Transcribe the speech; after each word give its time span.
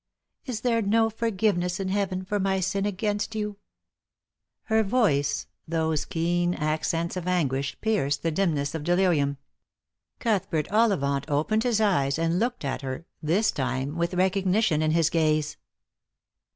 Is 0.47 0.61
there 0.61 0.81
no 0.81 1.11
forgiveness 1.11 1.79
in 1.79 1.89
heaven 1.89 2.25
for 2.25 2.39
my 2.39 2.59
sin 2.59 2.87
against 2.87 3.35
you?" 3.35 3.57
Her 4.63 4.81
voice, 4.81 5.45
those 5.67 6.05
keen 6.05 6.55
accents 6.55 7.15
of 7.15 7.27
anguish, 7.27 7.79
pierced 7.81 8.23
the 8.23 8.31
dim 8.31 8.55
ness 8.55 8.73
of 8.73 8.83
delirium. 8.83 9.37
Cuthbert 10.17 10.67
Ollivant 10.71 11.25
opened 11.29 11.61
his 11.61 11.79
eyes 11.79 12.17
and 12.17 12.39
looked 12.39 12.65
at 12.65 12.81
her, 12.81 13.05
this 13.21 13.51
time 13.51 13.95
with 13.95 14.15
recognition 14.15 14.81
in 14.81 14.89
his 14.89 15.11
gaze. 15.11 15.57